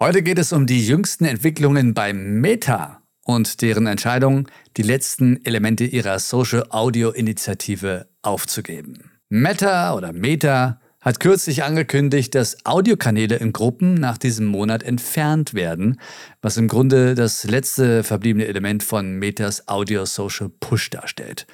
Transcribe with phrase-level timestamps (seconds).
[0.00, 5.82] Heute geht es um die jüngsten Entwicklungen bei Meta und deren Entscheidung, die letzten Elemente
[5.82, 9.10] ihrer Social Audio Initiative aufzugeben.
[9.28, 16.00] Meta oder Meta hat kürzlich angekündigt, dass Audiokanäle in Gruppen nach diesem Monat entfernt werden,
[16.42, 21.48] was im Grunde das letzte verbliebene Element von Metas Audio Social Push darstellt.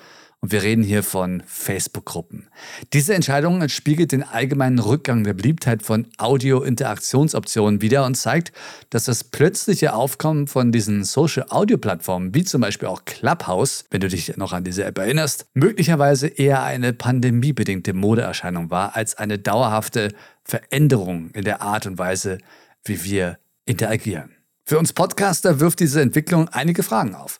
[0.44, 2.48] Und wir reden hier von Facebook-Gruppen.
[2.92, 8.52] Diese Entscheidung spiegelt den allgemeinen Rückgang der Beliebtheit von Audio-Interaktionsoptionen wider und zeigt,
[8.90, 14.36] dass das plötzliche Aufkommen von diesen Social-Audio-Plattformen, wie zum Beispiel auch Clubhouse, wenn du dich
[14.36, 20.12] noch an diese App erinnerst, möglicherweise eher eine pandemiebedingte Modeerscheinung war, als eine dauerhafte
[20.44, 22.36] Veränderung in der Art und Weise,
[22.84, 24.43] wie wir interagieren.
[24.66, 27.38] Für uns Podcaster wirft diese Entwicklung einige Fragen auf.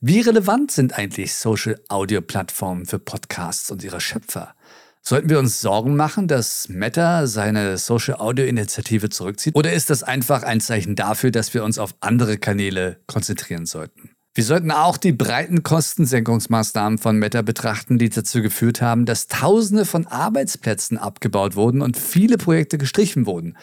[0.00, 4.54] Wie relevant sind eigentlich Social-Audio-Plattformen für Podcasts und ihre Schöpfer?
[5.00, 9.56] Sollten wir uns Sorgen machen, dass Meta seine Social-Audio-Initiative zurückzieht?
[9.56, 14.10] Oder ist das einfach ein Zeichen dafür, dass wir uns auf andere Kanäle konzentrieren sollten?
[14.34, 19.86] Wir sollten auch die breiten Kostensenkungsmaßnahmen von Meta betrachten, die dazu geführt haben, dass Tausende
[19.86, 23.56] von Arbeitsplätzen abgebaut wurden und viele Projekte gestrichen wurden.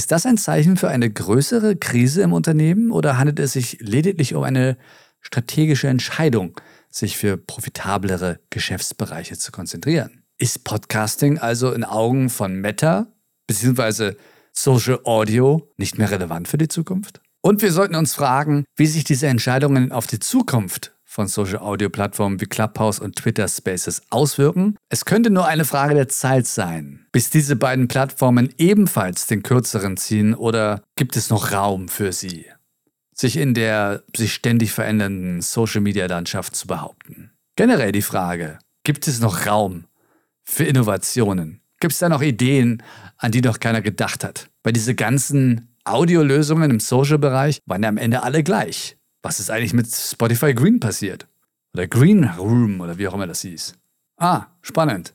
[0.00, 4.34] Ist das ein Zeichen für eine größere Krise im Unternehmen oder handelt es sich lediglich
[4.34, 4.78] um eine
[5.20, 10.22] strategische Entscheidung, sich für profitablere Geschäftsbereiche zu konzentrieren.
[10.38, 13.12] Ist Podcasting also in Augen von Meta
[13.46, 14.14] bzw.
[14.54, 17.20] Social Audio nicht mehr relevant für die Zukunft?
[17.42, 21.90] Und wir sollten uns fragen, wie sich diese Entscheidungen auf die Zukunft von Social Audio
[21.90, 24.76] Plattformen wie Clubhouse und Twitter Spaces auswirken.
[24.88, 29.96] Es könnte nur eine Frage der Zeit sein, bis diese beiden Plattformen ebenfalls den kürzeren
[29.96, 32.46] ziehen oder gibt es noch Raum für sie?
[33.20, 37.30] sich in der sich ständig verändernden Social-Media-Landschaft zu behaupten.
[37.54, 39.84] Generell die Frage, gibt es noch Raum
[40.42, 41.60] für Innovationen?
[41.80, 42.82] Gibt es da noch Ideen,
[43.18, 44.48] an die noch keiner gedacht hat?
[44.62, 48.96] Weil diese ganzen Audiolösungen im Social-Bereich waren ja am Ende alle gleich.
[49.22, 51.28] Was ist eigentlich mit Spotify Green passiert?
[51.74, 53.74] Oder Green Room oder wie auch immer das hieß.
[54.16, 55.14] Ah, spannend.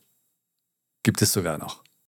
[1.03, 1.84] Gibt es sogar noch.